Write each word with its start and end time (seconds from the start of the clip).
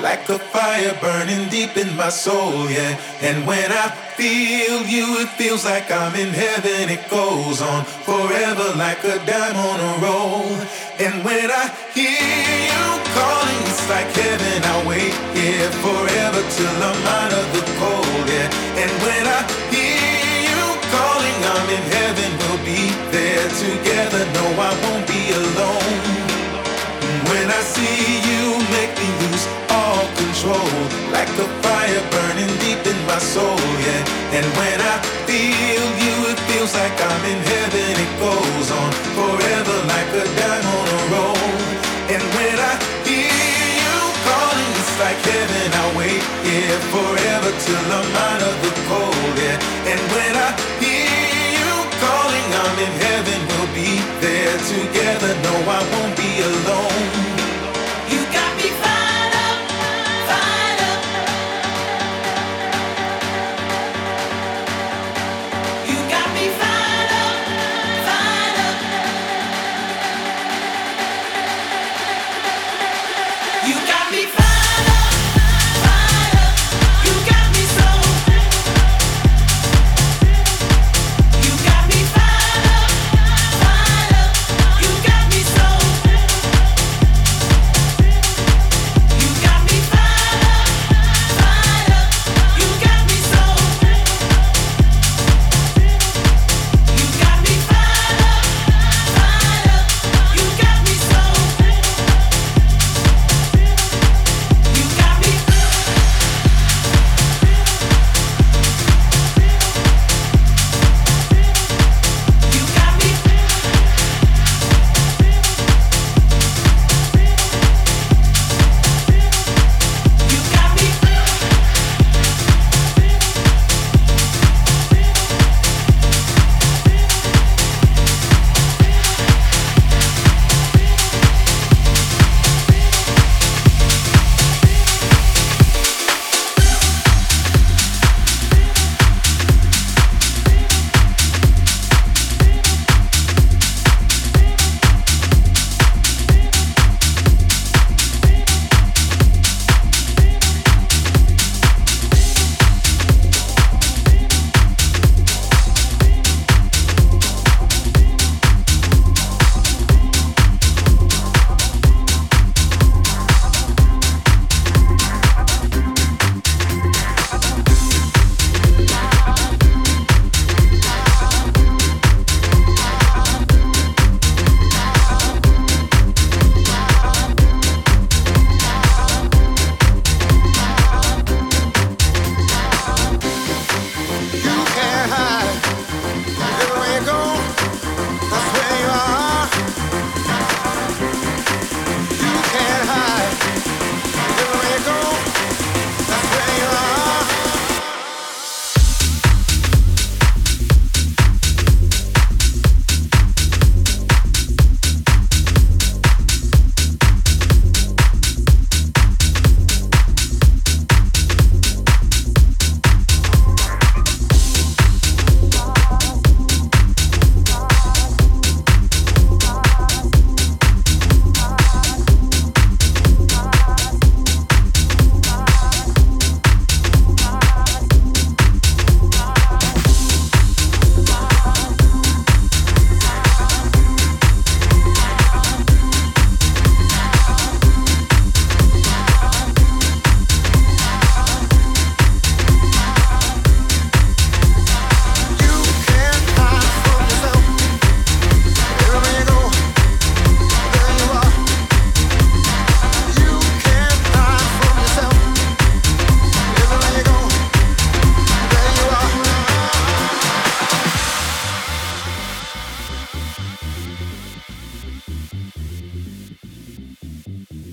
Like 0.00 0.28
a 0.28 0.38
fire 0.38 0.96
burning 1.00 1.48
deep 1.48 1.76
in 1.76 1.96
my 1.96 2.08
soul, 2.08 2.70
yeah. 2.70 2.94
And 3.20 3.44
when 3.44 3.72
I 3.72 3.90
feel 4.14 4.86
you, 4.86 5.18
it 5.18 5.28
feels 5.30 5.64
like 5.64 5.90
I'm 5.90 6.14
in 6.14 6.32
heaven. 6.32 6.88
It 6.88 7.02
goes 7.10 7.60
on 7.60 7.84
forever 8.06 8.78
like 8.78 9.02
a 9.02 9.18
dime 9.26 9.58
on 9.58 9.78
a 9.90 9.92
roll. 9.98 10.54
And 11.02 11.24
when 11.26 11.50
I 11.50 11.66
hear 11.98 12.14
you 12.14 12.86
calling, 13.10 13.62
it's 13.66 13.88
like 13.90 14.06
heaven. 14.14 14.58
I 14.70 14.86
wait 14.86 15.14
here 15.34 15.70
forever 15.82 16.40
till 16.46 16.78
I'm 16.78 17.02
out 17.18 17.32
of 17.34 17.46
the 17.58 17.64
cold, 17.82 18.26
yeah. 18.30 18.78
And 18.78 18.92
when 19.02 19.24
I 19.26 19.40
hear 19.74 20.46
you 20.46 20.62
calling, 20.94 21.38
I'm 21.42 21.68
in 21.74 21.84
heaven. 21.98 22.30
We'll 22.46 22.62
be 22.62 22.86
there 23.10 23.48
together. 23.50 24.22
No, 24.30 24.46
I 24.62 24.70
won't 24.78 25.06
be 25.10 25.22
alone. 25.34 26.17
Like 31.18 31.34
a 31.34 31.48
fire 31.66 32.04
burning 32.14 32.54
deep 32.62 32.78
in 32.86 32.98
my 33.10 33.18
soul, 33.18 33.58
yeah. 33.58 34.38
And 34.38 34.46
when 34.54 34.78
I 34.78 34.96
feel 35.26 35.84
you, 36.04 36.14
it 36.30 36.38
feels 36.46 36.72
like 36.78 36.94
I'm 36.94 37.24
in 37.32 37.40
heaven. 37.42 37.90
It 38.06 38.12
goes 38.22 38.68
on 38.70 38.90
forever 39.18 39.76
like 39.94 40.10
a 40.14 40.24
dime 40.38 40.68
on 40.78 40.86
a 40.94 41.00
roll. 41.10 41.50
And 42.14 42.22
when 42.38 42.56
I 42.70 42.74
hear 43.02 43.66
you 43.82 43.98
calling, 44.30 44.72
it's 44.78 44.94
like 45.02 45.18
heaven. 45.34 45.68
I 45.82 45.86
wait 45.98 46.22
here 46.46 46.80
forever 46.94 47.50
till 47.66 47.86
I'm 47.98 48.10
out 48.30 48.42
of 48.50 48.54
the 48.62 48.72
cold, 48.86 49.34
yeah. 49.42 49.90
And 49.90 50.00
when 50.14 50.32
I 50.38 50.48
hear 50.78 50.97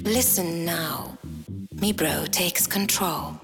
Listen 0.06 0.64
now. 0.66 1.18
Mibro 1.76 2.30
takes 2.30 2.68
control. 2.68 3.40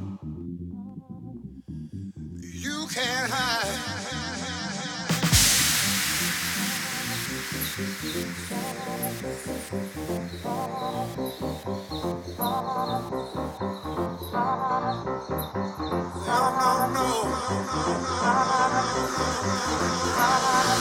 You 2.40 2.88
can't 2.94 3.32
hide. 3.32 3.68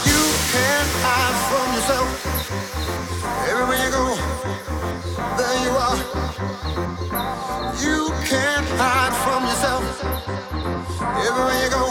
You 0.04 0.22
can't 0.52 0.92
hide 1.00 1.36
from 1.48 1.66
yourself. 1.74 2.08
Everywhere 3.48 3.84
you 3.84 3.90
go, 3.90 4.29
there 5.40 5.58
you 5.64 5.72
are. 5.86 5.98
You 7.86 8.00
can't 8.28 8.68
hide 8.82 9.14
from 9.24 9.40
yourself. 9.48 9.84
Everywhere 11.26 11.58
you 11.64 11.70
go, 11.78 11.84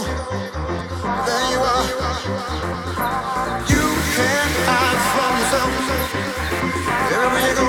there 1.28 1.46
you 1.54 1.60
are. 1.74 1.86
You 3.74 3.86
can't 4.18 4.56
hide 4.70 5.02
from 5.14 5.32
yourself. 5.42 5.74
Everywhere 7.14 7.46
you 7.50 7.56
go. 7.56 7.69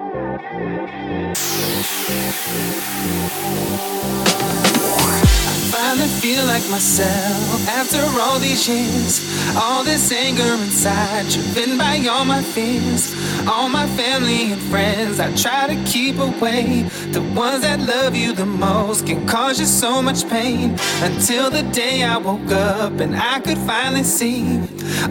feel 6.21 6.45
like 6.45 6.61
myself 6.69 7.67
after 7.67 7.99
all 8.21 8.37
these 8.37 8.67
years. 8.67 9.25
All 9.55 9.83
this 9.83 10.11
anger 10.11 10.53
inside, 10.53 11.27
driven 11.29 11.79
by 11.79 12.05
all 12.07 12.25
my 12.25 12.43
fears. 12.43 13.15
All 13.47 13.69
my 13.69 13.87
family 13.97 14.51
and 14.51 14.61
friends, 14.61 15.19
I 15.19 15.33
try 15.35 15.65
to 15.73 15.91
keep 15.91 16.19
away. 16.19 16.83
The 17.11 17.21
ones 17.35 17.63
that 17.63 17.79
love 17.79 18.15
you 18.15 18.33
the 18.33 18.45
most 18.45 19.07
can 19.07 19.27
cause 19.27 19.59
you 19.59 19.65
so 19.65 20.01
much 20.01 20.29
pain. 20.29 20.77
Until 21.01 21.49
the 21.49 21.63
day 21.63 22.03
I 22.03 22.17
woke 22.17 22.51
up 22.51 22.99
and 22.99 23.15
I 23.15 23.39
could 23.39 23.57
finally 23.57 24.03
see 24.03 24.59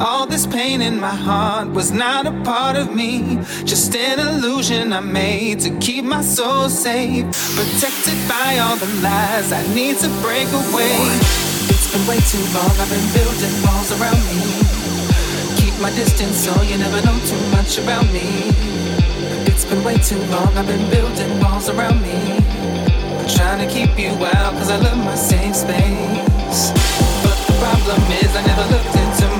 all 0.01 0.27
this 0.27 0.47
pain 0.47 0.81
in 0.81 1.01
my 1.01 1.15
heart 1.15 1.69
was 1.69 1.91
not 1.91 2.27
a 2.27 2.33
part 2.43 2.77
of 2.77 2.95
me. 2.95 3.39
Just 3.65 3.95
an 3.95 4.19
illusion 4.19 4.93
I 4.93 5.01
made 5.01 5.61
to 5.61 5.71
keep 5.79 6.05
my 6.05 6.23
soul 6.23 6.69
safe. 6.69 7.27
Protected 7.57 8.19
by 8.29 8.59
all 8.59 8.77
the 8.77 8.91
lies 9.03 9.53
I 9.53 9.63
need 9.75 9.97
to 9.99 10.09
break 10.23 10.49
away. 10.49 10.97
It's 11.73 11.91
been 11.93 12.07
way 12.07 12.21
too 12.33 12.45
long, 12.55 12.75
I've 12.83 12.91
been 12.91 13.09
building 13.13 13.55
walls 13.65 13.91
around 13.97 14.21
me. 14.31 14.41
Keep 15.61 15.81
my 15.81 15.91
distance 15.91 16.37
so 16.37 16.53
you 16.63 16.79
never 16.79 17.01
know 17.07 17.19
too 17.27 17.43
much 17.51 17.79
about 17.79 18.07
me. 18.13 18.27
It's 19.47 19.65
been 19.65 19.83
way 19.85 19.99
too 19.99 20.23
long, 20.35 20.53
I've 20.57 20.67
been 20.67 20.91
building 20.91 21.41
walls 21.41 21.69
around 21.69 22.01
me. 22.03 22.41
Trying 23.37 23.67
to 23.67 23.73
keep 23.73 23.99
you 23.99 24.13
out, 24.37 24.53
cause 24.55 24.71
I 24.71 24.79
love 24.79 24.99
my 24.99 25.15
safe 25.15 25.55
space. 25.55 26.73
But 27.23 27.39
the 27.47 27.55
problem 27.63 28.01
is, 28.23 28.31
I 28.35 28.43
never 28.47 28.67
looked 28.73 28.97
into 28.97 29.40